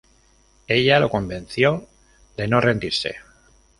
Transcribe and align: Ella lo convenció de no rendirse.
Ella 0.67 0.99
lo 0.99 1.11
convenció 1.11 1.87
de 2.35 2.47
no 2.47 2.59
rendirse. 2.59 3.17